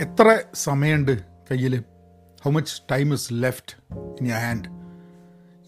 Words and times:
എത്ര 0.00 0.38
സമയമുണ്ട് 0.54 1.20
കയ്യിൽ 1.20 1.82
how 2.42 2.50
much 2.50 2.82
time 2.90 3.14
is 3.14 3.28
left 3.32 3.94
in 4.20 4.26
your 4.26 4.36
hand 4.36 4.68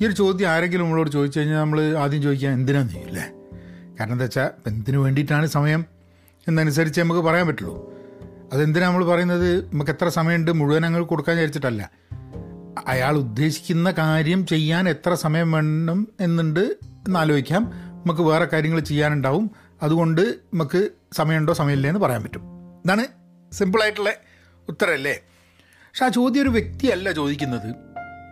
ഈ 0.00 0.06
ഒരു 0.06 0.12
ചോദ്യം 0.12 0.48
ആരെങ്കിലും 0.48 0.84
നമ്മളോട് 0.84 1.10
ചോദിച്ചു 1.10 1.38
കഴിഞ്ഞാൽ 1.38 1.58
നമ്മൾ 1.58 1.96
ആദ്യം 1.96 2.22
ചോദിക്കാൻ 2.22 2.52
എന്തിനാന്ന് 2.52 2.92
ചോദിക്കില്ലേ 2.92 3.22
കാരണം 4.00 4.12
എന്താ 4.12 4.24
വെച്ചാൽ 4.24 4.50
എന്തിനു 4.66 4.98
വേണ്ടിയിട്ടാണ് 4.98 5.46
സമയം? 5.46 5.84
എന്നനുസരിച്ച് 6.48 7.00
നമുക്ക് 7.00 7.20
പറയാൻ 7.20 7.46
പറ്റുള്ളൂ. 7.46 7.94
അതെന്തിനാ 8.52 8.86
നമ്മൾ 8.86 9.04
പറയുന്നത്? 9.04 9.66
നമുക്ക് 9.66 9.90
എത്ര 9.90 10.08
സമയമുണ്ട്? 10.08 10.52
മുഴുവൻ 10.52 10.86
അങ്ങ് 10.86 11.00
കൊടുക്കാൻ 11.00 11.36
വിചാരിച്ചിട്ടല്ല. 11.36 11.90
അയാൾ 12.86 13.16
ഉദ്ദേശിക്കുന്ന 13.16 13.90
കാര്യം 13.90 14.46
ചെയ്യാൻ 14.46 14.88
എത്ര 14.88 15.14
സമയം 15.14 15.52
വേണം 15.52 16.08
എന്നുണ്ട് 16.20 16.60
എന്നാലോചിക്കാം 17.06 17.72
നമുക്ക് 18.04 18.20
വേറെ 18.20 18.44
കാര്യങ്ങൾ 18.44 18.80
ചെയ്യാനുണ്ടാവും. 18.80 19.50
അതുകൊണ്ട് 19.82 20.20
നമുക്ക് 20.20 20.88
സമയമുണ്ടോ 21.12 21.52
സമയമില്ലേ 21.52 21.90
എന്ന് 21.90 22.00
പറയാൻ 22.00 22.22
പറ്റും. 22.22 22.42
ഇതാണ് 22.84 23.21
സിമ്പിളായിട്ടുള്ള 23.58 24.12
ഉത്തരമല്ലേ 24.68 25.14
പക്ഷെ 25.86 26.04
ആ 26.04 26.08
ചോദ്യം 26.18 26.42
ഒരു 26.42 26.50
വ്യക്തിയല്ല 26.56 27.08
ചോദിക്കുന്നത്. 27.18 27.68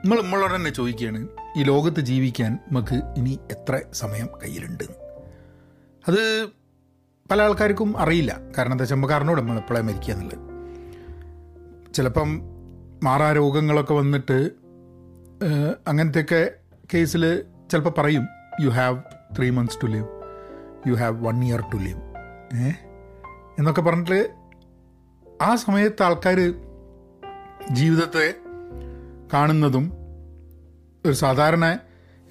നമ്മൾ 0.03 0.19
നമ്മളോട് 0.23 0.55
തന്നെ 0.57 0.71
ചോദിക്കുകയാണ് 0.71 1.21
ഈ 1.59 1.63
ലോകത്ത് 1.63 2.01
ജീവിക്കാൻ 2.11 2.53
നമുക്ക് 2.69 2.97
ഇനി 3.19 3.33
എത്ര 3.55 3.81
സമയം 3.93 4.29
കയ്യിലുണ്ട്? 4.43 4.85
അത് 6.09 6.23
പല 7.31 7.43
ആൾക്കാർക്കും 7.43 7.91
അറിയില്ല. 8.03 8.33
കാരണം 8.59 8.73
എന്താ 8.73 8.83
വെച്ചാൽ 8.83 8.97
നമുക്ക് 8.97 9.15
നമ്മൾ 9.41 9.59
എപ്പോഴാണ് 9.59 9.87
മരിക്കുക 9.89 10.15
എന്നുള്ളത്. 10.15 10.39
ചിലപ്പം 11.95 12.31
മാറാ 13.05 13.29
രോഗങ്ങളൊക്കെ 13.33 13.95
വന്നിട്ട് 13.95 14.39
അങ്ങനത്തെയൊക്കെ 15.89 16.43
കേസിൽ 16.95 17.23
ചിലപ്പോൾ 17.71 17.95
പറയും 17.99 18.25
you 18.65 18.71
have 18.79 18.99
three 19.37 19.51
months 19.51 19.79
to 19.83 19.87
live 19.87 20.09
you 20.89 20.95
have 20.95 21.17
one 21.27 21.45
year 21.45 21.61
to 21.73 21.79
live 21.87 22.01
uh 22.59 22.73
എന്നൊക്കെ 23.59 23.83
പറഞ്ഞിട്ട് 23.83 24.19
ആ 25.43 25.55
സമയത്ത് 25.55 26.03
ആൾക്കാർ 26.03 26.55
ജീവിതത്തെ 27.71 28.35
കാണുന്നതും 29.33 29.93
ഒരു 31.07 31.13
സാധാരണ 31.13 31.79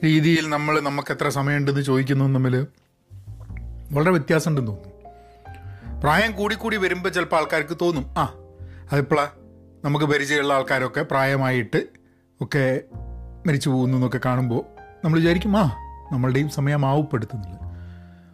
രീതിയിൽ 0.04 0.50
നമ്മൾ 0.50 0.80
നമുക്ക് 0.80 1.12
എത്ര 1.12 1.30
സമയമുണ്ടെന്ന് 1.30 1.82
ചോദിക്കുന്നതും 1.82 2.34
തമ്മിൽ 2.34 2.68
വളരെ 3.92 4.12
വ്യത്യാസമുണ്ടെന്ന് 4.12 4.72
തോന്നുന്നു. 4.72 4.96
പ്രായം 6.00 6.32
കൂടി 6.36 6.56
കൂടി 6.56 6.78
വരുമ്പോൾ 6.78 7.10
ചിലപ്പോൾ 7.10 7.36
ആൾക്കാർക്ക് 7.36 7.78
തോന്നും 7.82 8.06
ആ 8.18 8.34
അതിപ്പോഴാ 8.92 9.30
നമുക്ക് 9.86 10.06
പരിചയമുള്ള 10.06 10.54
ആൾക്കാരൊക്കെ 10.54 11.02
പ്രായമായിട്ട് 11.02 11.88
ഒക്കെ 12.42 12.82
മരിച്ചു 13.48 13.70
പോകുന്നു 13.70 13.98
എന്നൊക്കെ 13.98 14.20
കാണുമ്പോൾ 14.26 14.62
നമ്മൾ 15.06 15.20
വിചാരിക്കും 15.20 15.58
ആ 15.58 15.76
നമ്മളുടെയും 16.12 16.50
സമയം 16.50 16.86
ആവപ്പെടുത്തുന്നില്ല. 16.86 17.56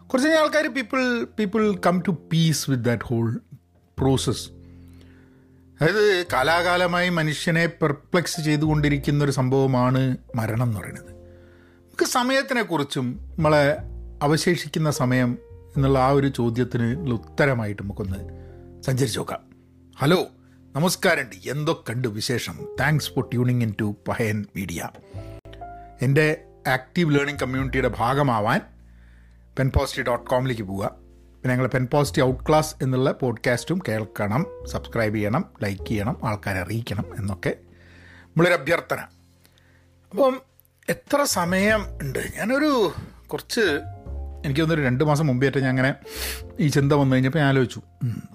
കുറച്ച് 0.06 0.28
കഴിഞ്ഞ 0.28 0.40
ആൾക്കാർ 0.40 0.74
people 0.74 1.24
people 1.38 1.76
come 1.86 2.02
to 2.06 2.10
peace 2.32 2.70
with 2.70 2.84
that 2.84 3.02
whole 3.04 3.40
process 3.98 4.55
അതായത് 5.80 6.26
കാലാകാലമായി 6.32 7.08
മനുഷ്യനെ 7.08 7.66
പെർപ്ലെക്സ് 7.66 8.40
ചെയ്തുകൊണ്ടിരിക്കുന്ന 8.40 9.24
ഒരു 9.24 9.30
സംഭവമാണ് 9.30 10.16
മരണം 10.34 10.62
എന്ന് 10.62 10.80
പറയുന്നത്. 10.80 11.10
നമുക്ക് 11.10 12.04
സമയത്തിനെക്കുറിച്ചും 12.04 13.34
നമ്മളെ 13.36 13.76
അവശേഷിക്കുന്ന 14.22 14.90
സമയം 14.90 15.38
എന്നുള്ള 15.76 15.98
ആ 15.98 16.08
ഒരു 16.08 16.28
ചോദ്യത്തിന് 16.28 17.10
ഉത്തരമായിട്ട് 17.12 17.82
നമുക്കൊന്ന് 17.82 18.18
സഞ്ചരിച്ചു 18.82 19.18
നോക്കാം. 19.18 19.40
ഹലോ 19.98 20.26
നമസ്കാരമുണ്ട് 20.74 21.50
എന്തൊക്കെയുണ്ട് 21.50 22.08
വിശേഷം? 22.08 22.76
Thanks 22.80 23.10
for 23.10 23.24
tuning 23.24 23.62
in 23.62 23.74
to 23.80 23.96
Pahayan 24.08 24.46
media 24.56 24.88
എന്റെ 26.02 26.44
ആക്റ്റീവ് 26.66 27.18
ലേണിംഗ് 27.18 27.40
കമ്മ്യൂണിറ്റിയുടെ 27.40 27.88
ഭാഗമാവാൻ 27.88 28.60
പെൻ 29.58 29.70
പോസ്റ്റി 29.78 30.02
ഡോട്ട് 30.02 30.30
കോമിലേക്ക് 30.30 30.62
പോവുക. 30.62 31.05
പിന്നെ 31.46 31.54
ഞങ്ങൾ 31.56 31.68
പെൻ 31.68 31.88
പോസിറ്റി 31.92 32.22
ഔട്ട് 32.22 32.44
ക്ലാസ് 32.48 32.74
എന്നുള്ള 32.82 33.12
പോഡ്കാസ്റ്റും 33.12 33.78
കേൾക്കണം 33.88 34.46
സബ്സ്ക്രൈബ് 34.66 35.14
ചെയ്യണം 35.14 35.44
ലൈക്ക് 35.62 35.86
ചെയ്യണം 35.86 36.16
ആൾക്കാരെ 36.24 36.60
അറിയിക്കണം 36.60 37.04
എന്നൊക്കെ 37.18 37.56
നമ്മളൊരു 38.24 38.54
അഭ്യർത്ഥന. 38.54 39.00
അപ്പം 40.10 40.40
എത്ര 40.88 41.22
സമയം 41.22 41.82
ഉണ്ട്? 42.02 42.18
ഞാനൊരു 42.36 42.92
കുറച്ച് 43.26 43.60
എനിക്ക് 44.44 44.60
തോന്നുന്നു 44.60 44.86
രണ്ട് 44.86 45.04
മാസം 45.04 45.26
മുമ്പേറ്റ് 45.26 45.58
ഞാൻ 45.58 45.68
അങ്ങനെ 45.68 45.94
ഈ 46.60 46.68
ചിന്ത 46.68 46.92
വന്നു 46.92 47.16
കഴിഞ്ഞപ്പോൾ 47.16 47.38
ഞാൻ 47.38 47.48
ആലോചിച്ചു. 47.48 47.82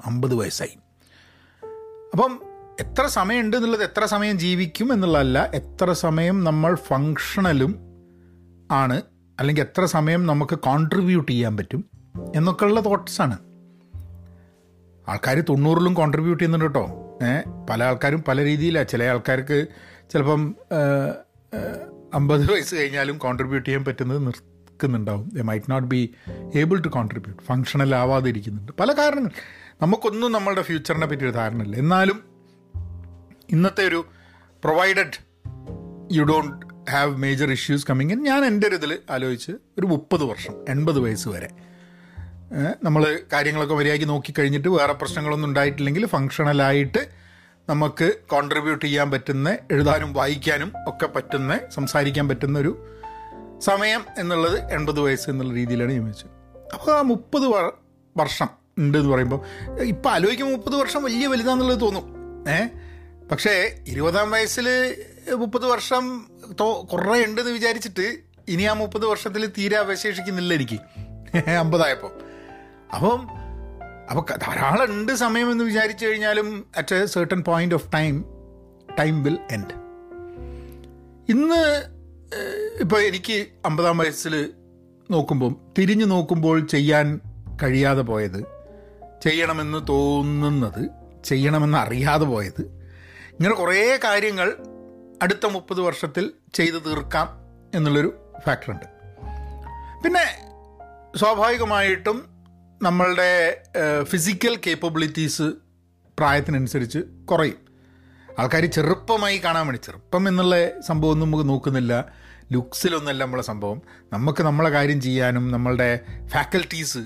അമ്പത് 0.06 0.36
വയസ്സായി. 0.36 0.78
അപ്പം 2.14 2.42
എത്ര 2.80 3.08
സമയമുണ്ട് 3.08 3.58
എന്നുള്ളത് 3.58 3.84
എത്ര 3.84 4.06
സമയം 4.06 4.40
ജീവിക്കും 4.40 4.94
എന്നുള്ളതല്ല 4.94 5.52
എത്ര 5.54 5.94
സമയം 5.94 6.44
നമ്മൾ 6.44 6.76
ഫങ്ഷണലും 6.76 7.76
ആണ് 8.72 9.02
അല്ലെങ്കിൽ 9.40 9.62
എത്ര 9.62 9.86
സമയം 9.86 10.26
നമുക്ക് 10.26 10.60
കോൺട്രിബ്യൂട്ട് 10.60 11.32
ചെയ്യാൻ 11.32 11.58
പറ്റും 11.58 11.91
എന്നൊക്കെയുള്ള 12.36 12.86
തോട്ട്സാണ് 12.86 13.38
ആൾക്കാർ 15.10 15.40
തൊണ്ണൂറിലും 15.40 15.94
കോൺട്രിബ്യൂട്ട് 15.94 16.44
ചെയ്യുന്നുണ്ട് 16.44 16.66
കേട്ടോ. 16.66 17.18
പല 17.70 17.84
ആൾക്കാരും 17.84 18.24
പല 18.24 18.44
രീതിയിലാണ് 18.44 18.88
ചില 18.88 19.04
ആൾക്കാർക്ക് 19.04 19.68
ചിലപ്പം 20.14 20.56
അമ്പത് 22.14 22.52
വയസ്സ് 22.52 22.76
കഴിഞ്ഞാലും 22.76 23.18
കോൺട്രിബ്യൂട്ട് 23.18 23.68
ചെയ്യാൻ 23.68 23.86
പറ്റുന്നത് 23.86 24.20
നിൽക്കുന്നുണ്ടാവും 24.20 25.30
they 25.34 25.42
might 25.42 25.72
not 25.72 25.88
be 25.88 26.14
able 26.56 26.80
to 26.80 26.88
contribute 26.88 27.44
functional 27.44 27.96
ആവാതിരിക്കുന്നുണ്ട്. 27.96 28.72
പല 28.80 28.92
കാരണങ്ങൾ. 28.92 29.32
നമുക്കൊന്നും 29.82 30.32
നമ്മളുടെ 30.32 30.62
ഫ്യൂച്ചറിനെ 30.62 31.08
പറ്റി 31.08 31.24
ഒരു 31.24 31.32
ധാരണയില്ല. 31.32 31.76
എന്നാലും 31.76 32.24
ഇന്നത്തെ 33.50 33.88
ഒരു 33.88 34.06
provided 34.64 35.32
you 36.12 36.24
don't 36.24 36.66
have 36.92 37.18
major 37.18 37.52
issues 37.52 37.88
coming 37.90 38.12
ഞാൻ 38.12 38.46
എന്റെ 38.46 38.68
ഒരു 38.68 38.76
ഇതിൽ 38.76 38.98
ആലോചിച്ച് 39.10 39.52
ഒരു 39.52 39.86
മുപ്പത് 39.86 40.24
വർഷം 40.24 40.54
എൺപത് 40.70 41.00
വയസ്സ് 41.00 41.30
വരെ 41.30 41.71
നമ്മൾ 42.84 43.20
കാര്യങ്ങളൊക്കെ 43.34 43.76
മര്യാദയ്ക്ക് 43.76 44.08
നോക്കിക്കഴിഞ്ഞിട്ട് 44.10 44.68
വേറെ 44.68 44.94
പ്രശ്നങ്ങളൊന്നും 44.94 45.48
ഉണ്ടായിട്ടില്ലെങ്കിൽ 45.50 46.06
ഫങ്ഷണലായിട്ട് 46.06 47.02
നമുക്ക് 47.70 48.14
കോൺട്രിബ്യൂട്ട് 48.30 48.86
ചെയ്യാൻ 48.86 49.12
പറ്റുന്ന 49.12 49.58
എഴുതാനും 49.72 50.14
വായിക്കാനും 50.14 50.74
ഒക്കെ 50.88 51.06
പറ്റുന്ന 51.06 51.60
സംസാരിക്കാൻ 51.76 52.30
പറ്റുന്ന 52.30 52.60
ഒരു 52.60 52.72
സമയം 53.60 54.02
എന്നുള്ളത് 54.18 54.74
എൺപത് 54.74 55.00
വയസ്സ് 55.00 55.30
എന്നുള്ള 55.30 55.54
രീതിയിലാണ് 55.54 55.92
ഞാൻ 55.92 56.06
വെച്ചത്. 56.06 56.32
അപ്പോൾ 56.74 56.98
ആ 56.98 57.02
മുപ്പത് 57.02 57.48
വർഷം 58.18 58.50
ഉണ്ട് 58.80 58.98
എന്ന് 58.98 59.12
പറയുമ്പോൾ 59.14 59.40
ഇപ്പോൾ 59.82 60.10
ആലോചിക്കുമ്പോൾ 60.10 60.56
മുപ്പത് 60.56 60.76
വർഷം 60.76 61.04
വലിയ 61.04 61.28
വലുതാന്നുള്ളത് 61.28 61.82
തോന്നും. 61.82 62.06
ഏ 62.50 62.58
പക്ഷേ 63.32 63.54
ഇരുപതാം 63.88 64.32
വയസ്സിൽ 64.32 64.68
മുപ്പത് 65.36 65.66
വർഷം 65.66 66.28
കുറേ 66.92 67.26
ഉണ്ടെന്ന് 67.26 67.52
വിചാരിച്ചിട്ട് 67.52 68.18
ഇനി 68.48 68.64
ആ 68.64 68.74
മുപ്പത് 68.74 69.06
വർഷത്തിൽ 69.06 69.46
തീരെ 69.58 69.78
അവശേഷിക്കുന്നില്ല 69.78 70.54
എനിക്ക്. 70.54 70.80
അമ്പതായപ്പോൾ 71.60 72.31
അപ്പം 72.94 73.28
അപ്പോൾ 74.10 74.38
ധാരാളം 74.38 74.92
ഉണ്ട് 74.92 75.16
സമയം 75.16 75.52
എന്ന് 75.52 75.64
വിചാരിച്ചു 75.64 76.06
കഴിഞ്ഞാലും 76.06 76.70
at 76.78 76.96
a 76.96 77.06
certain 77.06 77.44
point 77.44 77.76
of 77.76 77.94
time 77.94 78.26
time 79.00 79.24
will 79.24 79.40
end 79.52 79.74
ഇന്ന് 81.30 81.62
ഇപ്പോൾ 82.82 83.02
എനിക്ക് 83.02 83.48
അമ്പതാം 83.66 83.98
വയസ്സിൽ 83.98 84.54
നോക്കുമ്പം 85.12 85.56
തിരിഞ്ഞു 85.80 86.06
നോക്കുമ്പോൾ 86.06 86.66
ചെയ്യാൻ 86.66 87.20
കഴിയാതെ 87.64 88.02
പോയത് 88.02 88.44
ചെയ്യണമെന്ന് 89.22 89.88
തോന്നുന്നത് 89.90 90.90
ചെയ്യണമെന്ന് 91.26 91.78
അറിയാതെ 91.78 92.26
പോയത് 92.26 92.62
ഇങ്ങനെ 93.40 93.56
കുറേ 93.56 94.00
കാര്യങ്ങൾ 94.04 94.58
അടുത്ത 95.22 95.46
മുപ്പത് 95.46 95.82
വർഷത്തിൽ 95.82 96.34
ചെയ്തു 96.54 96.78
തീർക്കാം 96.78 97.28
എന്നുള്ളൊരു 97.76 98.14
ഫാക്ടറുണ്ട് 98.48 98.88
പിന്നെ 100.04 100.26
സ്വാഭാവികമായിട്ടും 101.18 102.31
നമ്മളുടെ 102.82 103.62
ഫിസിക്കൽ 104.04 104.60
കേപ്പബിലിറ്റീസ് 104.68 105.48
പ്രായത്തിനനുസരിച്ച് 106.20 107.00
കുറയും. 107.00 107.60
ആൾക്കാർ 108.40 108.66
ചെറുപ്പമായി 108.66 109.38
കാണാൻ 109.38 109.68
വേണ്ടി 109.68 109.80
ചെറുപ്പം 109.86 110.28
എന്നുള്ള 110.28 110.56
സംഭവമൊന്നും 110.82 111.28
നമുക്ക് 111.28 111.50
നോക്കുന്നില്ല. 111.50 111.94
ലുക്സിലൊന്നല്ല 112.52 113.24
നമ്മളെ 113.24 113.44
സംഭവം. 113.44 113.82
നമുക്ക് 114.14 114.44
നമ്മളെ 114.44 114.70
കാര്യം 114.70 115.02
ചെയ്യാനും 115.02 115.52
നമ്മളുടെ 115.52 116.00
ഫാക്കൽറ്റീസ് 116.28 116.98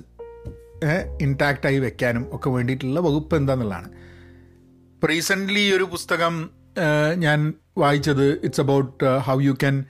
ഇൻടാക്റ്റായി 1.22 1.80
വെക്കാനും 1.80 2.36
ഒക്കെ 2.36 2.50
വേണ്ടിയിട്ടുള്ള 2.50 3.00
വകുപ്പ് 3.00 3.36
എന്താണെന്നുള്ളതാണ് 3.36 3.90
ഇപ്പോൾ 4.94 5.08
റീസെന്റ്ലി 5.08 5.72
ഒരു 5.72 5.84
പുസ്തകം 5.84 6.50
ഞാൻ 7.16 7.54
വായിച്ചത് 7.78 8.26
it's 8.44 8.62
about 8.62 9.18
how 9.18 9.42
you 9.42 9.52
can 9.52 9.86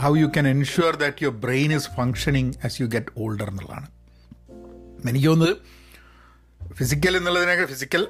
how 0.00 0.16
you 0.16 0.26
can 0.26 0.48
ensure 0.48 0.96
that 0.96 1.22
your 1.22 1.34
brain 1.40 1.72
is 1.74 1.88
functioning 1.96 2.52
as 2.64 2.80
you 2.82 2.86
get 2.86 3.12
older 3.18 3.48
എന്നുള്ളതാണ്. 3.50 3.86
എനിക്ക് 5.08 5.26
തോന്നുന്നത് 5.26 5.56
ഫിസിക്കൽ 6.74 7.16
എന്നുള്ളതിനേക്കാൾ 7.16 7.66
ഫിസിക്കൽ 7.66 8.08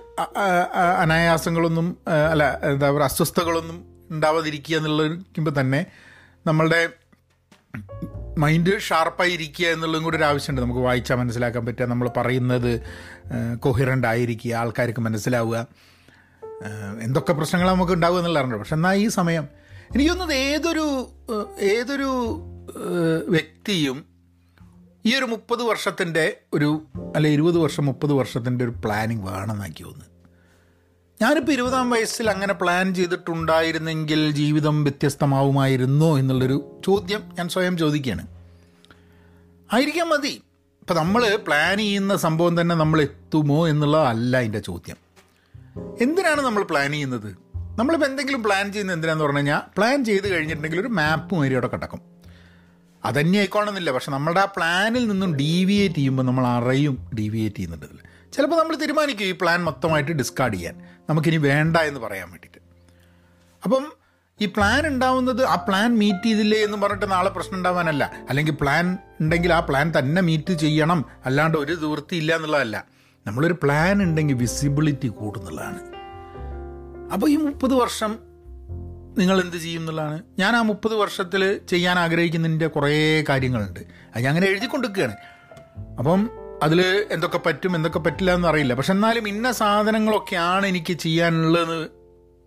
അനായാസങ്ങളൊന്നും 1.00 1.98
അല്ല 2.32 2.60
എന്താ 2.62 2.90
പറയുക 2.90 3.04
അസ്വസ്ഥതകളൊന്നും 3.04 3.84
ഉണ്ടാവാതിരിക്കുക 4.10 4.76
എന്നുള്ളതിരിക്കുമ്പോൾ 4.76 5.60
തന്നെ 5.60 5.86
നമ്മളുടെ 6.46 6.88
മൈൻഡ് 8.38 8.80
ഷാർപ്പായി 8.80 9.30
ഇരിക്കുക 9.30 9.66
എന്നുള്ളതും 9.66 10.04
കൂടി 10.04 10.16
ഒരു 10.16 10.24
ആവശ്യമുണ്ട്. 10.24 10.62
നമുക്ക് 10.62 10.80
വായിച്ചാൽ 10.80 11.16
മനസ്സിലാക്കാൻ 11.16 11.66
പറ്റുക 11.66 11.84
നമ്മൾ 11.84 12.10
പറയുന്നത് 12.16 12.82
കൊഹിറന്റ് 13.56 14.06
ആയിരിക്കുക 14.06 14.54
ആൾക്കാർക്ക് 14.54 15.00
മനസ്സിലാവുക. 15.00 15.66
എന്തൊക്കെ 17.02 17.32
പ്രശ്നങ്ങൾ 17.32 17.68
നമുക്ക് 17.68 17.92
ഉണ്ടാവുക 17.92 18.18
എന്നുള്ളതാണ് 18.18 18.56
പക്ഷെ 18.56 18.74
എന്നാൽ 18.74 18.94
ഈ 18.94 19.08
സമയം 19.08 19.48
എനിക്ക് 19.92 20.10
തോന്നുന്നത് 20.10 20.36
ഏതൊരു 20.36 21.08
ഏതൊരു 21.60 22.10
വ്യക്തിയും 23.28 24.11
ഈ 25.06 25.16
ഒരു 25.16 25.24
മുപ്പത് 25.24 25.62
വർഷത്തിന്റെ 25.62 26.36
ഒരു 26.52 26.82
അല്ലെ 27.16 27.30
ഇരുപത് 27.30 27.58
വർഷം 27.58 27.86
മുപ്പത് 27.86 28.12
വർഷത്തിന്റെ 28.12 28.64
ഒരു 28.64 28.72
പ്ലാനിങ് 28.84 29.28
വേണമെന്നാക്കി 29.28 29.82
തോന്നുന്നു 29.82 30.06
ഞാനിപ്പോൾ 31.22 31.52
ഇരുപതാം 31.52 31.90
വയസ്സിൽ 31.90 32.30
അങ്ങനെ 32.30 32.54
പ്ലാൻ 32.54 32.94
ചെയ്തിട്ടുണ്ടായിരുന്നെങ്കിൽ 32.94 34.30
ജീവിതം 34.30 34.84
വ്യത്യസ്തമാവുമായിരുന്നോ 34.84 36.18
എന്നുള്ളൊരു 36.18 36.80
ചോദ്യം 36.86 37.30
ഞാൻ 37.38 37.48
സ്വയം 37.48 37.78
ചോദിക്കുകയാണ്. 37.78 38.26
ആയിരിക്കാം 39.72 40.08
മതി. 40.08 40.42
ഇപ്പം 40.80 40.96
നമ്മൾ 40.96 41.36
പ്ലാൻ 41.46 41.78
ചെയ്യുന്ന 41.78 42.16
സംഭവം 42.16 42.60
തന്നെ 42.60 42.74
നമ്മൾ 42.74 43.02
എത്തുമോ 43.02 43.68
എന്നുള്ളതല്ല 43.68 44.36
അതിന്റെ 44.36 44.58
ചോദ്യം. 44.58 44.96
എന്തിനാണ് 46.00 46.42
നമ്മൾ 46.42 46.62
പ്ലാൻ 46.62 46.90
ചെയ്യുന്നത്? 46.92 47.36
നമ്മളിപ്പോൾ 47.78 48.06
എന്തെങ്കിലും 48.06 48.42
പ്ലാൻ 48.42 48.72
ചെയ്യുന്നത് 48.72 48.96
എന്തിനാന്ന് 48.96 49.24
പറഞ്ഞു 49.24 49.38
കഴിഞ്ഞാൽ 49.38 49.60
പ്ലാൻ 49.76 50.04
ചെയ്ത് 50.04 50.28
കഴിഞ്ഞിട്ടുണ്ടെങ്കിൽ 50.28 50.80
ഒരു 50.80 50.88
മാപ്പ് 50.88 51.34
മാതിരി 51.34 51.52
അവിടെ 51.52 51.66
കിടക്കും. 51.66 52.11
അതന്നെ 53.04 53.38
ആയിക്കോണമെന്നില്ല 53.38 53.90
പക്ഷെ 53.90 54.10
നമ്മുടെ 54.10 54.40
ആ 54.40 54.44
പ്ലാനിൽ 54.44 55.08
നിന്നും 55.08 55.36
ഡീവിയേറ്റ് 55.36 55.94
ചെയ്യുമ്പോൾ 55.94 56.22
നമ്മൾ 56.22 56.46
അറിയും 56.46 57.10
ഡീവിയേറ്റ് 57.18 57.56
ചെയ്യുന്നുണ്ട് 57.56 57.86
ചിലപ്പോൾ 58.32 58.56
നമ്മൾ 58.56 58.76
തീരുമാനിക്കും 58.76 59.24
ഈ 59.24 59.32
പ്ലാൻ 59.32 59.64
മൊത്തമായിട്ട് 59.64 60.12
ഡിസ്കാർഡ് 60.12 60.54
ചെയ്യാൻ. 60.54 60.82
നമുക്കിനി 61.10 61.36
വേണ്ട 61.36 61.76
എന്ന് 61.76 62.00
പറയാൻ 62.00 62.30
വേണ്ടിയിട്ട്. 62.30 62.58
അപ്പം 63.64 63.92
ഈ 64.40 64.46
പ്ലാൻ 64.46 64.86
ഉണ്ടാവുന്നത് 64.86 65.44
ആ 65.44 65.54
പ്ലാൻ 65.54 65.98
മീറ്റ് 65.98 66.26
ചെയ്തില്ലേ 66.26 66.58
എന്ന് 66.58 66.76
പറഞ്ഞിട്ട് 66.76 67.10
നാളെ 67.10 67.30
പ്രശ്നം 67.30 67.56
ഉണ്ടാവാനല്ല. 67.56 68.12
അല്ലെങ്കിൽ 68.28 68.52
പ്ലാൻ 68.60 68.98
ഉണ്ടെങ്കിൽ 69.20 69.52
ആ 69.52 69.60
പ്ലാൻ 69.60 69.92
തന്നെ 69.98 70.22
മീറ്റ് 70.22 70.52
ചെയ്യണം. 70.52 71.04
അല്ലാണ്ട് 71.24 71.58
ഒരു 71.58 71.74
ദൂർത്തി 71.74 72.16
ഇല്ല 72.16 72.36
എന്നുള്ളതല്ല. 72.36 72.84
നമ്മളൊരു 73.26 73.52
പ്ലാൻ 73.62 74.02
ഉണ്ടെങ്കിൽ 74.02 74.34
വിസിബിലിറ്റി 74.34 75.08
കൂടുന്നുള്ളതാണ്. 75.08 75.78
അപ്പോൾ 77.12 77.30
ഈ 77.30 77.36
മുപ്പത് 77.36 77.74
വർഷം 77.74 78.31
നിങ്ങൾ 79.18 79.40
എന്ത് 79.40 79.56
ചെയ്യും 79.56 79.80
എന്നുള്ളതാണ്. 79.80 80.22
ഞാൻ 80.38 80.56
ആ 80.56 80.62
മുപ്പത് 80.62 80.94
വർഷത്തിൽ 80.94 81.60
ചെയ്യാൻ 81.68 81.98
ആഗ്രഹിക്കുന്നതിന്റെ 81.98 82.66
കുറേ 82.66 83.24
കാര്യങ്ങളുണ്ട്. 83.28 83.80
അത് 83.80 84.22
ഞാൻ 84.22 84.28
അങ്ങനെ 84.28 84.46
എഴുതിക്കൊണ്ടിരിക്കുകയാണ്. 84.46 85.14
അപ്പം 85.98 86.30
അതിൽ 86.62 87.06
എന്തൊക്കെ 87.10 87.38
പറ്റും 87.38 87.76
എന്തൊക്കെ 87.76 87.98
പറ്റില്ല 87.98 88.34
എന്ന് 88.34 88.48
അറിയില്ല. 88.48 88.74
പക്ഷെ 88.74 88.92
എന്നാലും 88.92 89.28
ഇന്ന 89.28 89.52
സാധനങ്ങളൊക്കെയാണ് 89.52 90.66
എനിക്ക് 90.66 90.92
ചെയ്യാനുള്ളത് 90.92 91.90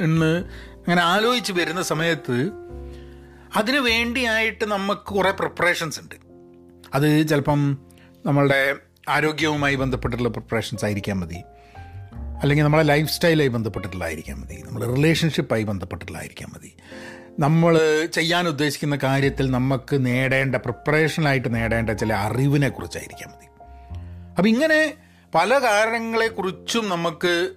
എന്ന് 0.01 0.45
അങ്ങനെ 0.75 1.01
ആലോചിച്ച് 1.01 1.53
വരുന്ന 1.53 1.81
സമയത്ത് 1.81 2.51
അതിനു 3.55 3.79
വേണ്ടിയായിട്ട് 3.79 4.65
നമുക്ക് 4.65 5.01
കുറേ 5.01 5.31
പ്രിപ്പറേഷൻസ് 5.31 5.99
ഉണ്ട്. 5.99 6.15
അത് 6.93 7.27
ചിലപ്പം 7.27 7.77
നമ്മളുടെ 8.25 8.75
ആരോഗ്യവുമായി 9.09 9.75
ബന്ധപ്പെട്ടിട്ടുള്ള 9.75 10.29
പ്രിപ്പറേഷൻസ് 10.29 10.85
ആയിരിക്കാൻ 10.85 11.19
മതി. 11.19 11.37
അല്ലെങ്കിൽ 12.45 12.63
നമ്മളെ 12.63 12.83
ലൈഫ് 12.83 13.11
സ്റ്റൈലായി 13.11 13.47
ബന്ധപ്പെട്ടിട്ടുള്ളതായിരിക്കാം 13.47 14.41
മതി. 14.41 14.63
നമ്മുടെ 14.65 14.85
റിലേഷൻഷിപ്പായി 14.93 15.63
ബന്ധപ്പെട്ടിട്ടുള്ളതായിരിക്കാം 15.63 16.51
മതി. 16.55 16.73
നമ്മൾ 17.39 18.05
ചെയ്യാൻ 18.05 18.47
ഉദ്ദേശിക്കുന്ന 18.47 18.95
കാര്യത്തിൽ 19.03 19.51
നമുക്ക് 19.51 20.05
നേടേണ്ട 20.05 20.55
പ്രിപ്പറേഷനായിട്ട് 20.55 21.55
നേടേണ്ട 21.55 21.89
ചില 21.89 22.13
അറിവിനെ 22.13 22.69
കുറിച്ചായിരിക്കാം 22.69 23.29
മതി. 23.29 23.45
അപ്പം 24.29 24.47
ഇങ്ങനെ 24.47 24.93
പല 25.35 25.59
കാരണങ്ങളെക്കുറിച്ചും 25.59 26.89
നമുക്ക് 26.89 27.51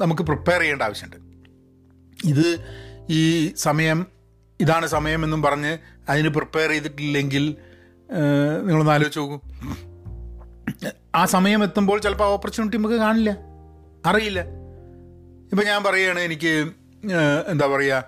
നമുക്ക് 0.00 0.22
പ്രിപ്പയർ 0.22 0.60
ചെയ്യേണ്ട 0.60 0.82
ആവശ്യമുണ്ട്. 0.82 1.16
ഇത് 2.28 2.48
ഈ 3.10 3.54
സമയം 3.54 4.06
ഇതാണ് 4.60 4.86
സമയം 4.86 5.24
എന്നും 5.24 5.42
പറഞ്ഞ് 5.42 5.78
അതിന് 6.08 6.28
പ്രിപ്പയർ 6.28 6.70
ചെയ്തിട്ടില്ലെങ്കിൽ 6.70 7.56
നിങ്ങളൊന്ന് 8.64 8.92
ആലോചിച്ച് 8.92 9.18
നോക്കൂ. 9.18 9.38
ആ 11.14 11.24
സമയം 11.24 11.62
എത്തുമ്പോൾ 11.62 12.00
ചിലപ്പോൾ 12.00 12.24
ഓപ്പർച്യൂണിറ്റി 12.24 12.76
നമുക്ക് 12.76 12.96
കാണില്ല. 12.96 13.49
അറിയില്ല. 14.04 14.40
ഇപ്പം 15.52 15.64
ഞാൻ 15.66 15.84
പറയുകയാണ് 15.84 16.20
എനിക്ക് 16.20 16.52
എന്താ 17.48 17.66
പറയുക 17.66 17.98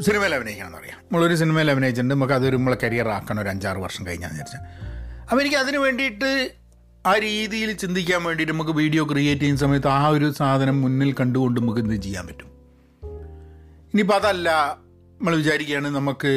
സിനിമയിൽ 0.00 0.34
അഭിനയിക്കണം 0.34 0.66
എന്നറിയാം 0.66 0.98
നമ്മളൊരു 1.02 1.34
സിനിമയിൽ 1.34 1.70
അഭിനയിച്ചിട്ടുണ്ട് 1.70 2.14
നമുക്ക് 2.14 2.32
അതൊരു 2.32 2.56
നമ്മളെ 2.56 2.78
കരിയർ 2.82 3.08
ആക്കണം 3.08 3.40
ഒരു 3.40 3.48
അഞ്ചാറ് 3.48 3.76
വർഷം 3.76 4.06
കഴിഞ്ഞാൽ 4.06 4.30
വിചാരിച്ചാൽ 4.30 4.62
അപ്പോൾ 5.22 5.40
എനിക്ക് 5.40 5.56
അതിന് 5.56 5.78
വേണ്ടിയിട്ട് 5.78 6.30
ആ 7.04 7.18
രീതിയിൽ 7.18 7.72
ചിന്തിക്കാൻ 7.72 8.24
വേണ്ടിയിട്ട് 8.24 8.52
നമുക്ക് 8.52 8.70
വീഡിയോ 8.70 9.04
ക്രിയേറ്റ് 9.04 9.40
ചെയ്യുന്ന 9.40 9.60
സമയത്ത് 9.60 9.88
ആ 9.88 10.08
ഒരു 10.08 10.30
സാധനം 10.32 10.80
മുന്നിൽ 10.82 11.14
കണ്ടുകൊണ്ട് 11.20 11.60
നമുക്ക് 11.60 11.80
എന്ത് 11.80 11.94
ചെയ്യാൻ 11.96 12.26
പറ്റും? 12.26 12.48
ഇനിയിപ്പോൾ 13.92 14.14
അതല്ല 14.14 14.48
നമ്മൾ 15.18 15.36
വിചാരിക്കുകയാണ് 15.36 15.88
നമുക്ക് 15.88 16.32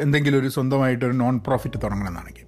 എന്തെങ്കിലും 0.00 0.38
ഒരു 0.38 0.48
സ്വന്തമായിട്ട് 0.48 1.04
ഒരു 1.04 1.12
നോൺ 1.12 1.38
പ്രോഫിറ്റ് 1.38 1.82
തുടങ്ങണം 1.82 2.08
എന്നാണെങ്കിൽ 2.08 2.43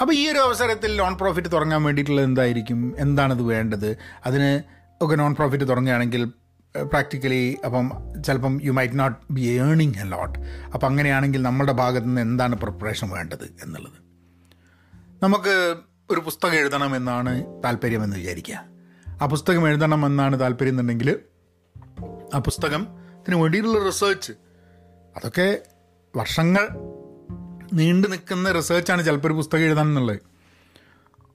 അപ്പോൾ 0.00 0.14
ഈ 0.14 0.28
ഒരു 0.28 0.38
അവസരത്തിൽ 0.38 0.96
നോൺ 0.96 1.16
പ്രോഫിറ്റ് 1.16 1.52
തുടങ്ങാൻ 1.52 1.82
വേണ്ടിയിട്ടുള്ളത് 1.82 2.24
എന്തായിരിക്കും? 2.24 2.94
എന്താണത് 2.98 3.42
വേണ്ടത്? 3.42 3.96
അതിന് 4.26 4.50
ഒക്കെ 5.04 5.16
നോൺ 5.16 5.34
പ്രോഫിറ്റ് 5.34 5.68
തുടങ്ങുകയാണെങ്കിൽ 5.68 6.24
പ്രാക്ടിക്കലി 6.82 7.58
അപ്പം 7.64 7.92
ചിലപ്പം 8.26 8.60
യു 8.64 8.72
മൈറ്റ് 8.72 8.98
നോട്ട് 8.98 9.32
ബി 9.32 9.40
ഏണിങ് 9.40 9.94
എ 10.00 10.04
ലോട്ട് 10.04 10.38
അപ്പം 10.74 10.86
അങ്ങനെയാണെങ്കിൽ 10.86 11.42
നമ്മുടെ 11.42 11.72
ഭാഗത്തു 11.72 12.06
നിന്ന് 12.06 12.20
എന്താണ് 12.20 12.54
പ്രിപ്പറേഷൻ 12.56 13.08
വേണ്ടത് 13.10 13.44
എന്നുള്ളത്? 13.62 13.98
നമുക്ക് 15.22 15.54
ഒരു 16.10 16.20
പുസ്തകം 16.20 16.54
എഴുതണം 16.54 16.96
എന്നാണ് 16.96 17.62
താല്പര്യമെന്ന് 17.64 18.16
വിചാരിക്കുക. 18.16 18.58
ആ 19.22 19.26
പുസ്തകം 19.26 19.68
എഴുതണമെന്നാണ് 19.68 20.40
താല്പര്യം 20.40 20.72
എന്നുണ്ടെങ്കിൽ 20.72 21.10
ആ 22.34 22.38
പുസ്തകം 22.38 22.82
പുസ്തകത്തിന് 22.84 23.36
വേണ്ടിയിട്ടുള്ള 23.36 23.84
റിസർച്ച് 23.84 24.32
അതൊക്കെ 25.16 25.62
വർഷങ്ങൾ 26.16 26.64
നീണ്ടു 27.72 28.08
നിൽക്കുന്ന 28.08 28.52
റിസേർച്ചാണ് 28.52 29.04
ചിലപ്പോൾ 29.04 29.28
ഒരു 29.28 29.34
പുസ്തകം 29.34 29.60
എഴുതാൻ 29.60 29.86
എന്നുള്ളത്. 29.86 30.20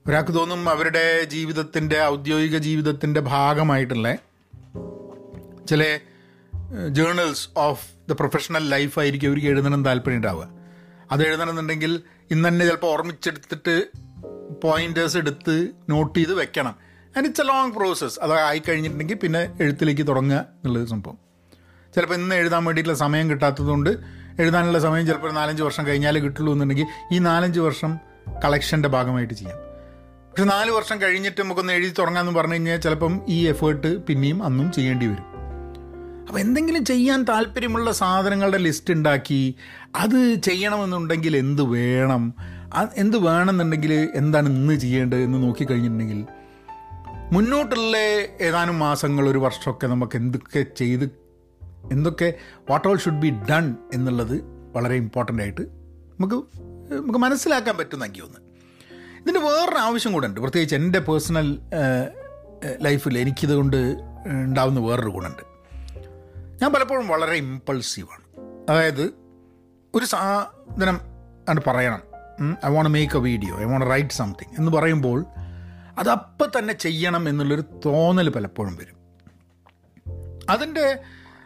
ഒരാൾക്ക് 0.08 0.34
തോന്നും 0.34 0.68
അവരുടെ 0.68 1.24
ജീവിതത്തിന്റെ 1.24 2.02
ഔദ്യോഗിക 2.02 2.58
ജീവിതത്തിന്റെ 2.58 3.20
ഭാഗമായിട്ടുള്ള 3.20 4.14
ചില 5.68 5.98
journals 6.88 7.48
of 7.56 8.10
the 8.10 8.12
professional 8.12 8.68
life 8.68 8.98
ആയിരിക്കും 8.98 9.28
അവർക്ക് 9.28 9.46
എഴുതണം 9.46 9.84
താല്പര്യം 9.84 10.16
ഉണ്ടാവുക. 10.16 10.48
അത് 11.12 11.26
എഴുതണമെന്നുണ്ടെങ്കിൽ 11.26 12.02
ഇന്ന് 12.30 12.48
തന്നെ 12.48 12.66
ചിലപ്പോൾ 12.66 12.86
ഓർമ്മിച്ചെടുത്തിട്ട് 12.86 13.86
പോയിന്റേഴ്സ് 14.64 15.16
എടുത്ത് 15.16 15.68
നോട്ട് 15.90 16.18
ചെയ്ത് 16.18 16.34
വെക്കണം. 16.34 16.74
And 17.16 17.26
it's 17.26 17.40
a 17.40 17.44
long 17.44 17.72
process 17.72 18.20
അത് 18.20 18.32
ആയിക്കഴിഞ്ഞിട്ടുണ്ടെങ്കിൽ 18.32 19.14
പിന്നെ 19.14 19.56
എഴുത്തിലേക്ക് 19.60 20.06
തുടങ്ങുക 20.06 20.36
എന്നുള്ളത് 20.36 20.88
സംഭവം. 20.88 21.18
ചിലപ്പോൾ 21.94 22.14
ഇന്ന് 22.14 22.34
എഴുതാൻ 22.34 22.64
വേണ്ടിയിട്ടുള്ള 22.64 22.98
സമയം 22.98 23.30
കിട്ടാത്തതുകൊണ്ട് 23.30 24.21
എഴുതാനുള്ള 24.38 24.78
സമയം 24.78 25.06
ചിലപ്പോൾ 25.06 25.26
ഒരു 25.26 25.34
നാലഞ്ച് 25.34 25.62
വർഷം 25.62 25.86
കഴിഞ്ഞാലേ 25.86 26.20
കിട്ടുള്ളൂ 26.20 26.52
എന്നുണ്ടെങ്കിൽ 26.52 26.86
ഈ 27.12 27.18
നാലഞ്ച് 27.18 27.60
വർഷം 27.60 27.98
കളക്ഷന്റെ 28.44 28.88
ഭാഗമായിട്ട് 28.88 29.34
ചെയ്യാം. 29.34 29.58
പക്ഷെ 30.30 30.44
നാല് 30.44 30.70
വർഷം 30.70 31.02
കഴിഞ്ഞിട്ട് 31.02 31.42
നമുക്കൊന്ന് 31.42 31.72
എഴുതി 31.72 31.94
തുടങ്ങാമെന്ന് 31.98 32.40
പറഞ്ഞു 32.40 32.52
കഴിഞ്ഞാൽ 32.52 32.76
ചിലപ്പം 32.76 33.20
ഈ 33.28 33.46
എഫേർട്ട് 33.46 34.02
പിന്നെയും 34.02 34.42
അന്നും 34.42 34.72
ചെയ്യേണ്ടി 34.72 35.06
വരും. 35.06 35.32
അപ്പോൾ 36.28 36.40
എന്തെങ്കിലും 36.40 36.84
ചെയ്യാൻ 36.84 37.24
താല്പര്യമുള്ള 37.24 37.92
സാധനങ്ങളുടെ 37.92 38.58
ലിസ്റ്റ് 38.58 38.94
ഉണ്ടാക്കി 38.94 39.54
അത് 39.96 40.34
ചെയ്യണമെന്നുണ്ടെങ്കിൽ 40.34 41.36
എന്ത് 41.36 41.62
വേണം? 41.62 42.34
എന്ത് 42.96 43.16
വേണമെന്നുണ്ടെങ്കിൽ 43.16 44.08
എന്താണ് 44.14 44.48
ഇന്ന് 44.48 44.74
ചെയ്യേണ്ടത് 44.74 45.18
എന്ന് 45.18 45.42
നോക്കിക്കഴിഞ്ഞിട്ടുണ്ടെങ്കിൽ 45.42 46.26
മുന്നോട്ടുള്ള 47.32 47.96
ഏതാനും 48.40 48.78
മാസങ്ങൾ 48.78 49.28
ഒരു 49.28 49.38
വർഷമൊക്കെ 49.38 49.86
നമുക്ക് 49.86 50.16
എന്തൊക്കെ 50.16 50.66
ചെയ്ത് 50.76 51.21
എന്തൊക്കെ 51.90 52.34
what 52.70 52.88
all 52.88 52.98
should 52.98 53.20
be 53.20 53.30
done 53.50 53.76
എന്നുള്ളത് 53.94 54.40
വളരെ 54.74 54.94
ഇമ്പോർട്ടന്റ് 54.94 55.42
ആയിട്ട് 55.42 55.60
നമുക്ക് 55.60 56.34
നമുക്ക് 56.92 57.18
മനസ്സിലാക്കാൻ 57.18 57.76
പറ്റുന്ന 57.76 58.04
എനിക്ക് 58.04 58.22
ഒന്ന്. 58.22 58.38
ഇതിന്റെ 59.22 59.40
വേറൊരു 59.40 59.78
ആവശ്യം 59.78 60.12
കൂടെ 60.12 60.26
ഉണ്ട്. 60.26 60.40
പ്രത്യേകിച്ച് 60.40 60.76
എന്റെ 60.76 60.98
പേഴ്സണൽ 60.98 61.58
ലൈഫിൽ 62.80 63.18
എനിക്കിത് 63.18 63.54
കൊണ്ട് 63.54 63.96
ഉണ്ടാവുന്ന 64.44 64.80
വേറൊരു 64.80 65.10
ഗുണമുണ്ട്. 65.10 65.42
ഞാൻ 66.62 66.72
പലപ്പോഴും 66.72 67.08
വളരെ 67.08 67.34
ഇമ്പൾസീവാണ് 67.34 68.24
അതായത് 68.70 69.14
ഒരു 69.94 70.04
സാധനം 70.04 71.00
ആണ് 71.48 71.60
പറയണം. 71.66 72.02
I 72.66 72.70
want 72.70 72.90
make 72.90 73.16
a 73.16 73.20
video 73.20 73.60
I 73.60 73.64
want 73.64 73.86
write 73.86 74.10
something 74.10 74.54
എന്ന് 74.58 74.72
പറയുമ്പോൾ 74.72 75.24
അതപ്പം 75.98 76.48
തന്നെ 76.58 76.74
ചെയ്യണം 76.74 77.28
എന്നുള്ളൊരു 77.28 77.64
തോന്നൽ 77.86 78.28
പലപ്പോഴും 78.28 78.76
വരും. 78.76 78.96
അതിന്റെ 80.50 80.98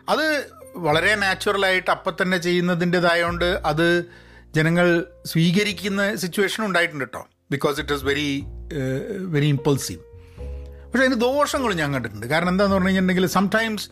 അത് 0.08 0.54
വളരെ 0.76 1.14
നാച്ചുറലായിട്ട് 1.14 1.90
അപ്പം 1.90 2.16
തന്നെ 2.22 2.38
ചെയ്യുന്നതിന്റെതായതുകൊണ്ട് 2.38 3.60
അത് 3.64 3.86
ജനങ്ങൾ 4.54 5.06
സ്വീകരിക്കുന്ന 5.24 6.14
സിറ്റുവേഷൻ 6.14 6.64
ഉണ്ടായിട്ടുണ്ട് 6.64 7.04
കേട്ടോ 7.04 7.22
because 7.50 7.80
it 7.80 7.92
is 7.92 8.04
very 8.04 8.46
very 9.26 9.46
impulsive 9.46 10.02
പക്ഷേ 10.84 11.04
അതിന് 11.06 11.20
ദോഷങ്ങളും 11.20 11.76
ഞാൻ 11.76 11.94
കണ്ടിട്ടുണ്ട്. 11.94 12.26
കാരണം 12.26 12.48
എന്താണെന്ന് 12.48 12.76
പറഞ്ഞു 12.76 12.88
കഴിഞ്ഞിട്ടുണ്ടെങ്കിൽ 12.88 13.26
sometimes 13.26 13.88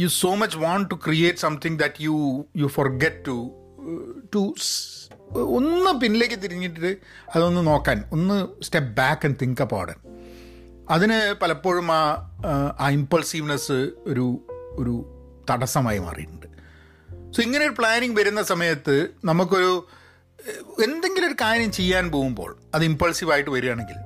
you 0.00 0.06
so 0.06 0.34
much 0.34 0.56
want 0.56 0.90
to 0.90 0.94
create 0.94 1.38
something 1.38 1.78
that 1.78 2.02
you 2.02 2.46
you 2.56 2.66
forget 2.88 3.24
to 3.26 3.36
to 4.34 4.42
ഒന്ന് 5.38 6.00
പിന്നിലേക്ക് 6.00 6.42
തിരിഞ്ഞിട്ട് 6.42 6.96
അതൊന്ന് 7.34 7.66
നോക്കാൻ 7.66 8.04
ഒന്ന് 8.12 8.36
step 8.62 8.96
back 8.96 9.26
and 9.26 9.40
think 9.40 9.62
about 9.62 9.92
അതിന് 10.90 11.34
പലപ്പോഴും 11.42 11.92
ആ 11.92 12.00
ആ 12.80 12.90
ഇമ്പൾസീവ്നെസ് 12.90 13.78
ഒരു 14.06 14.42
ഒരു 14.76 14.94
തടസ്സമായി 15.50 15.98
മാറിയിട്ടുണ്ട്. 15.98 16.46
സോ 17.34 17.42
ഇങ്ങനെ 17.42 17.64
ഒരു 17.64 17.74
പ്ലാനിങ് 17.78 18.16
വരുന്ന 18.16 18.42
സമയത്ത് 18.42 19.08
നമുക്കൊരു 19.24 19.72
എന്തെങ്കിലും 20.84 21.26
ഒരു 21.26 21.36
കാര്യം 21.40 21.72
ചെയ്യാൻ 21.72 22.10
പോകുമ്പോൾ 22.10 22.58
അത് 22.74 22.84
ഇമ്പൾസീവായിട്ട് 22.84 23.50
വരികയാണെങ്കിൽ 23.50 23.98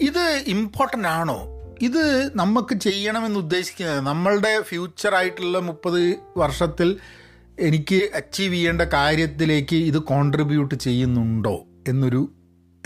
ഇത് 0.00 0.22
ഇമ്പോർട്ടന്റ് 0.46 1.08
ആണോ? 1.08 1.38
ഇത് 1.82 2.04
നമുക്ക് 2.34 2.74
ചെയ്യണമെന്ന് 2.74 3.38
ഉദ്ദേശിക്കുന്നത് 3.38 4.00
നമ്മളുടെ 4.00 4.62
ഫ്യൂച്ചറായിട്ടുള്ള 4.62 5.58
മുപ്പത് 5.58 6.16
വർഷത്തിൽ 6.36 6.88
എനിക്ക് 7.58 7.98
അച്ചീവ് 8.14 8.54
ചെയ്യേണ്ട 8.54 8.82
കാര്യത്തിലേക്ക് 8.82 9.76
ഇത് 9.76 9.98
കോൺട്രിബ്യൂട്ട് 9.98 10.74
ചെയ്യുന്നുണ്ടോ 10.74 11.66
എന്നൊരു 11.88 12.22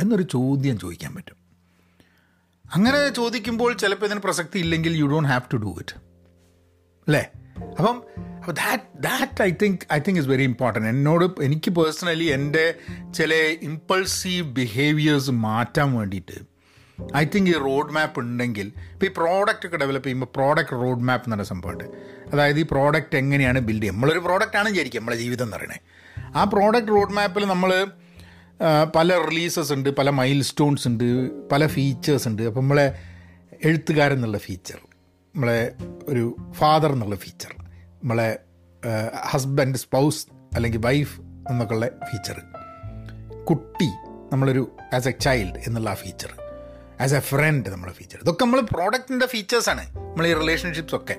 എന്നൊരു 0.01 0.23
ചോദ്യം 0.23 0.79
ചോദിക്കാൻ 0.79 1.15
പറ്റും. 1.15 1.37
അങ്ങനെ 2.75 3.09
ചോദിക്കുമ്പോൾ 3.09 3.73
ചിലപ്പോൾ 3.73 4.07
ഇതിന് 4.07 4.21
പ്രസക്തി 4.21 4.59
ഇല്ലെങ്കിൽ 4.59 4.93
you 4.97 5.07
don't 5.07 5.29
have 5.29 5.53
to 5.53 5.57
do 5.57 5.73
it 5.81 5.97
അല്ലേ? 7.07 7.25
അപ്പം 7.63 8.03
അപ്പോൾ 8.37 8.53
that 8.53 9.03
that 9.03 9.43
I 9.43 9.53
think 9.63 9.79
I 9.93 9.99
think 9.99 10.21
is 10.21 10.29
very 10.29 10.43
important 10.43 10.89
എന്നോട് 10.89 11.43
എനിക്ക് 11.43 11.71
പേഴ്സണലി 11.71 12.25
എന്റെ 12.25 12.75
ചില 13.15 13.35
ഇമ്പൾസീവ് 13.63 14.47
ബിഹേവിയേഴ്സ് 14.51 15.31
മാറ്റാൻ 15.31 15.95
വേണ്ടിയിട്ട് 15.95 16.57
ഐ 17.17 17.25
തിങ്ക് 17.25 17.51
ഈ 17.51 17.53
റോഡ് 17.53 17.93
മാപ്പ് 17.93 18.21
ഉണ്ടെങ്കിൽ 18.21 18.73
ഇപ്പോൾ 18.93 19.07
ഈ 19.07 19.09
പ്രോഡക്റ്റ് 19.17 19.67
ഒക്കെ 19.67 19.77
ഡെവലപ്പ് 19.77 20.07
ചെയ്യുമ്പോൾ 20.07 20.27
പ്രോഡക്റ്റ് 20.27 20.73
റോഡ് 20.73 21.01
മാപ്പ് 21.01 21.27
എന്ന് 21.27 21.37
പറഞ്ഞ 21.37 21.49
സംഭവമുണ്ട്. 21.49 21.85
അതായത് 22.33 22.59
ഈ 22.59 22.67
പ്രോഡക്റ്റ് 22.71 23.19
എങ്ങനെയാണ് 23.19 23.59
ബിൽഡ് 23.59 23.83
ചെയ്യുക? 23.83 23.95
നമ്മളൊരു 23.95 24.19
പ്രോഡക്റ്റാണ് 24.19 24.69
വിചാരിക്കുക 24.69 25.01
നമ്മളെ 25.01 25.17
ജീവിതം 25.17 25.45
എന്ന് 25.45 25.57
പറയണേ. 25.57 25.79
ആ 26.37 26.45
പ്രോഡക്റ്റ് 26.45 26.89
റോഡ് 26.89 27.13
മാപ്പിൽ 27.13 27.47
നമ്മൾ 27.47 27.87
പല 28.97 29.27
റിലീസസ് 29.31 29.73
ഉണ്ട് 29.73 29.91
പല 29.91 30.11
മൈൽ 30.11 30.43
സ്റ്റോൺസ് 30.43 30.89
ഉണ്ട് 30.89 31.31
പല 31.49 31.67
ഫീച്ചേഴ്സ് 31.67 32.29
ഉണ്ട്. 32.29 32.43
അപ്പം 32.43 32.63
നമ്മളെ 32.63 32.99
എഴുത്തുകാരെന്നുള്ള 33.65 34.39
ഫീച്ചർ 34.39 34.79
നമ്മളെ 35.37 35.75
ഒരു 36.09 36.37
ഫാദർ 36.53 36.93
എന്നുള്ള 36.93 37.17
ഫീച്ചർ 37.17 37.55
നമ്മളെ 38.03 38.39
ഹസ്ബൻഡ് 39.13 39.79
സ്പൗസ് 39.79 40.27
അല്ലെങ്കിൽ 40.55 40.79
വൈഫ് 40.79 41.21
എന്നൊക്കെയുള്ള 41.51 41.87
ഫീച്ചർ 41.87 42.37
കുട്ടി 43.45 43.89
നമ്മളൊരു 44.33 44.77
ആസ് 44.95 45.09
എ 45.09 45.11
ചൈൽഡ് 45.11 45.59
എന്നുള്ള 45.67 45.89
ആ 45.91 45.95
ഫീച്ചർ 45.95 46.31
ആസ് 47.01 47.15
എ 47.15 47.21
ഫ്രണ്ട് 47.21 47.69
നമ്മളെ 47.69 47.93
ഫീച്ചർ 47.93 48.19
ഇതൊക്കെ 48.21 48.45
നമ്മൾ 48.45 48.61
പ്രോഡക്റ്റിന്റെ 48.61 49.27
ഫീച്ചേഴ്സാണ് 49.27 49.85
നമ്മൾ 49.97 50.27
ഈ 50.27 50.35
റിലേഷൻഷിപ്സ് 50.35 50.95
ഒക്കെ. 50.95 51.17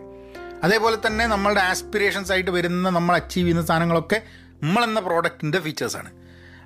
അതേപോലെ 0.63 0.97
തന്നെ 1.07 1.27
നമ്മളുടെ 1.27 1.61
ആസ്പിറേഷൻസ് 1.61 2.31
ആയിട്ട് 2.31 2.51
വരുന്ന 2.51 2.89
നമ്മൾ 2.89 3.15
അച്ചീവ് 3.15 3.45
ചെയ്യുന്ന 3.45 3.65
സാധനങ്ങളൊക്കെ 3.65 4.23
നമ്മളെന്ന 4.63 4.99
പ്രോഡക്റ്റിന്റെ 4.99 5.59
ഫീച്ചേഴ്സാണ് 5.59 6.09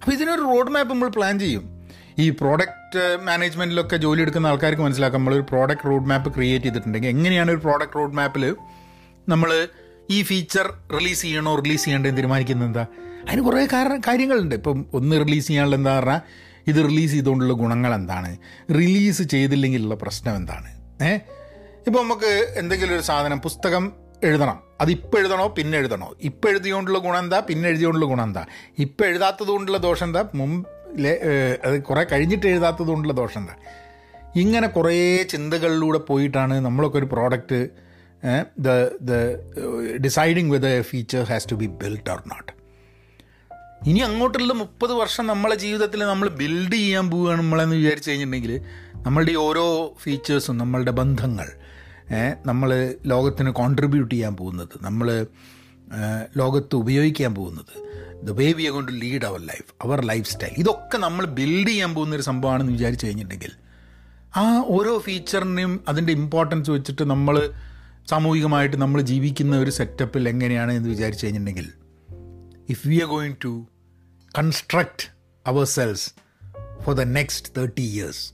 അപ്പോൾ 0.01 0.11
ഇതിനൊരു 0.11 0.41
റോഡ് 0.41 0.71
മാപ്പ് 0.71 0.93
നമ്മൾ 0.93 1.09
പ്ലാൻ 1.09 1.39
ചെയ്യും. 1.39 1.81
ഈ 2.19 2.29
പ്രോഡക്റ്റ് 2.29 2.80
മാനേജ്മെന്റിലൊക്കെ 2.95 3.97
ജോലി 3.97 4.21
എടുക്കുന്ന 4.21 4.47
ആൾക്കാർക്ക് 4.47 4.81
മനസ്സിലാക്കാം. 4.81 5.19
നമ്മളൊരു 5.19 5.41
പ്രോഡക്റ്റ് 5.41 5.85
റോഡ് 5.85 6.05
മാപ്പ് 6.05 6.35
ക്രിയേറ്റ് 6.35 6.65
ചെയ്തിട്ടുണ്ടെങ്കിൽ 6.65 7.09
എങ്ങനെയാണ് 7.09 7.51
ഒരു 7.51 7.57
പ്രോഡക്റ്റ് 7.57 7.95
റോഡ് 7.95 8.13
മാപ്പിൽ 8.13 8.55
നമ്മൾ 9.29 9.67
ഈ 10.09 10.23
ഫീച്ചർ 10.23 10.73
റിലീസ് 10.99 11.21
ചെയ്യണോ 11.21 11.55
റിലീസ് 11.55 11.85
ചെയ്യേണ്ടതെന്ന് 11.85 12.17
തീരുമാനിക്കുന്നത് 12.17 12.67
എന്താ? 12.67 12.85
അതിന് 13.27 13.41
കുറേ 13.41 13.67
കാരണം 13.73 13.99
കാര്യങ്ങളുണ്ട്. 13.99 14.55
ഇപ്പം 14.55 14.85
ഒന്ന് 14.93 15.25
റിലീസ് 15.25 15.47
ചെയ്യാനുള്ള 15.47 15.75
എന്താ 15.75 15.99
പറഞ്ഞാൽ 15.99 16.21
ഇത് 16.67 16.75
റിലീസ് 16.75 17.11
ചെയ്തുകൊണ്ടുള്ള 17.11 17.53
ഗുണങ്ങൾ 17.53 17.93
എന്താണ്? 17.93 18.37
റിലീസ് 18.71 19.21
ചെയ്തില്ലെങ്കിലുള്ള 19.21 19.95
പ്രശ്നം 19.95 20.35
എന്താണ്? 20.35 20.71
ഏ? 21.03 21.15
ഇപ്പോൾ 21.87 22.03
നമുക്ക് 22.03 22.53
എന്തെങ്കിലും 22.57 22.93
ഒരു 22.93 23.01
സാധനം 23.01 23.41
പുസ്തകം 23.41 23.93
എഴുതണം. 24.23 24.59
അത് 24.81 24.91
ഇപ്പോൾ 24.91 25.17
എഴുതണോ 25.17 25.47
പിന്നെ 25.47 25.77
എഴുതണോ? 25.77 26.15
ഇപ്പോൾ 26.21 26.49
എഴുതിയോണ്ടുള്ള 26.49 26.99
ഗുണം 26.99 27.19
എന്താ 27.19 27.39
പിന്നെ 27.39 27.69
എഴുതിയോണ്ടുള്ള 27.69 28.05
ഗുണം 28.05 28.23
എന്താ? 28.23 28.45
ഇപ്പം 28.79 29.05
എഴുതാത്തത് 29.05 29.47
കൊണ്ടുള്ള 29.47 29.77
ദോഷം 29.77 30.05
എന്താ? 30.05 30.25
മുമ്പ് 30.35 30.80
അത് 31.65 31.75
കുറേ 31.81 32.03
കഴിഞ്ഞിട്ട് 32.11 32.47
എഴുതാത്തത് 32.47 32.87
കൊണ്ടുള്ള 32.87 33.13
ദോഷം 33.13 33.41
എന്താ? 33.41 33.55
ഇങ്ങനെ 34.35 34.67
കുറേ 34.69 34.95
ചിന്തകളിലൂടെ 35.29 35.99
പോയിട്ടാണ് 36.07 36.55
നമ്മളൊക്കെ 36.59 36.97
ഒരു 36.97 37.05
product 37.05 37.59
the 38.59 38.69
the 39.01 39.13
deciding 40.01 40.51
with 40.51 40.71
a 40.73 40.81
feature 40.83 41.23
has 41.29 41.47
to 41.51 41.55
be 41.55 41.67
build 41.81 42.09
or 42.09 42.21
not 42.27 42.51
ഇനി 43.87 43.99
അങ്ങോട്ടുള്ള 43.99 44.53
മുപ്പത് 44.53 44.93
വർഷം 44.93 45.25
നമ്മളെ 45.25 45.55
ജീവിതത്തിൽ 45.55 46.01
നമ്മൾ 46.05 46.27
ബിൽഡ് 46.41 46.75
ചെയ്യാൻ 46.75 47.05
പോവുകയാണ് 47.11 47.41
നമ്മളെന്ന് 47.41 47.75
വിചാരിച്ചു 47.75 48.09
കഴിഞ്ഞിട്ടുണ്ടെങ്കിൽ 48.09 48.53
നമ്മളുടെ 49.05 49.33
ഓരോ 49.41 49.65
ഫീച്ചേഴ്സും 50.03 50.57
നമ്മളുടെ 50.57 50.93
ബന്ധങ്ങൾ 50.99 51.47
നമ്മൾ 52.45 52.69
ലോകത്തിന് 53.05 53.51
കോൺട്രിബ്യൂട്ട് 53.51 54.13
ചെയ്യാൻ 54.13 54.33
പോകുന്നത് 54.35 54.75
നമ്മൾ 54.81 55.07
ലോകത്ത് 56.37 56.75
ഉപയോഗിക്കാൻ 56.75 57.35
പോകുന്നത്. 57.35 57.73
The 58.23 58.31
way 58.31 58.51
we 58.51 58.63
are 58.63 58.85
to 58.85 58.91
lead 58.91 59.25
our 59.25 59.39
life 59.39 59.73
our 59.81 60.05
lifestyle 60.29 60.53
ഇതൊക്കെ 60.57 60.97
നമ്മൾ 60.97 61.25
ബിൽഡ് 61.25 61.67
ചെയ്യാൻ 61.67 61.93
പോകുന്ന 61.93 62.15
ഒരു 62.15 62.21
സംഭവമാണെന്ന് 62.21 62.71
വിചാരിച്ചു 62.71 63.05
കഴിഞ്ഞിട്ടുണ്ടെങ്കിൽ 63.05 63.51
ആ 64.35 64.63
ഓരോ 64.67 64.99
ഫീച്ചറിനെയും 64.99 65.83
അതിന്റെ 65.87 66.13
ഇമ്പോർട്ടൻസ് 66.13 66.71
വെച്ചിട്ട് 66.71 67.03
നമ്മൾ 67.03 67.53
സാമൂഹികമായിട്ട് 68.07 68.77
നമ്മൾ 68.77 69.01
ജീവിക്കുന്ന 69.01 69.57
ഒരു 69.57 69.71
സെറ്റപ്പിൽ 69.71 70.29
എങ്ങനെയാണ് 70.29 70.71
എന്ന് 70.71 70.89
വിചാരിച്ചു 70.89 71.25
കഴിഞ്ഞിട്ടുണ്ടെങ്കിൽ 71.25 71.73
if 72.69 72.87
we 72.87 72.99
are 72.99 73.07
going 73.07 73.35
to 73.43 73.65
construct 74.37 75.03
ourselves 75.63 76.09
for 76.83 76.95
the 76.95 77.01
next 77.01 77.49
thirty 77.57 77.81
years 77.81 78.33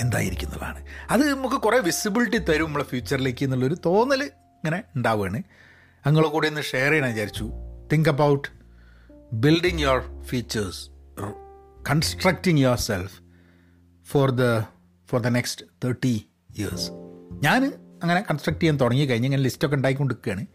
എന്തായിരിക്കുന്നതാണ്? 0.00 0.84
അത് 1.10 1.30
നമുക്ക് 1.30 1.54
കുറേ 1.54 1.78
വിസിബിലിറ്റി 1.78 2.38
തരും 2.38 2.64
നമ്മളെ 2.64 2.84
ഫ്യൂച്ചറിലേക്ക് 2.84 3.44
എന്നുള്ളൊരു 3.44 3.76
തോന്നൽ 3.86 4.22
ഇങ്ങനെ 4.22 4.84
ഉണ്ടാവുകയാണ് 4.96 5.42
നിങ്ങളെ 6.06 6.28
കൂടെ 6.28 6.48
ഒന്ന് 6.48 6.60
ഷെയർ 6.62 6.90
ചെയ്യണം 6.90 7.08
വിചാരിച്ചു. 7.08 7.50
Think 7.92 8.08
about 8.08 8.48
building 9.32 9.80
your 9.80 10.22
features 10.22 10.90
constructing 11.90 12.60
yourself 12.78 13.22
for 14.04 14.30
the 14.30 14.60
for 15.08 15.20
the 15.20 15.26
next 15.26 15.66
thirty 15.84 16.26
years 16.58 16.90
ഞാൻ 17.42 17.72
അങ്ങനെ 18.02 18.20
കൺസ്ട്രക്ട് 18.20 18.60
ചെയ്യാൻ 18.60 18.76
തുടങ്ങി 18.80 19.04
കഴിഞ്ഞ് 19.04 19.26
ഇങ്ങനെ 19.26 19.42
ലിസ്റ്റൊക്കെ 19.42 19.76
ഉണ്ടായിക്കൊണ്ടിരിക്കുകയാണ്. 19.76 20.46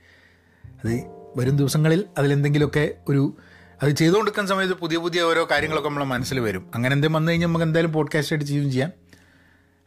അത് 0.66 1.04
വരും 1.38 1.58
ദിവസങ്ങളിൽ 1.58 2.06
അതിലെന്തെങ്കിലുമൊക്കെ 2.18 2.94
ഒരു 3.10 3.38
അത് 3.84 3.92
ചെയ്തുകൊണ്ടിരിക്കുന്ന 3.92 4.50
സമയത്ത് 4.50 4.74
പുതിയ 4.74 4.98
പുതിയ 4.98 5.22
ഓരോ 5.22 5.48
കാര്യങ്ങളൊക്കെ 5.52 5.90
നമ്മളെ 5.90 6.06
മനസ്സിൽ 6.06 6.40
വരും. 6.40 6.72
അങ്ങനെ 6.76 6.94
എന്തെങ്കിലും 6.94 7.14
വന്നു 7.14 7.32
കഴിഞ്ഞാൽ 7.32 7.48
നമുക്ക് 7.48 7.66
എന്തായാലും 7.66 7.94
പോഡ്കാസ്റ്റ് 7.94 8.36
ആയിട്ട് 8.36 8.46
ചെയ്യുകയും 8.46 8.72
ചെയ്യാം. 8.72 8.90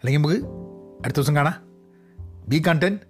അല്ലെങ്കിൽ 0.02 0.18
നമുക്ക് 0.18 0.46
അടുത്ത 1.04 1.16
ദിവസം 1.16 1.36
കാണാം. 1.36 1.54
Be 2.48 2.62
content 2.68 3.09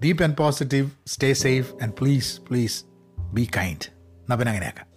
B 0.00 0.12
pen 0.12 0.32
positive 0.32 0.90
stay 1.06 1.32
safe 1.32 1.82
and 1.82 1.92
please 2.00 2.40
please 2.50 2.84
be 3.32 3.48
kind 3.56 3.86
എന്നാൽ 4.20 4.36
പിന്നെ 4.36 4.50
അങ്ങനെയാക്കാം 4.50 4.87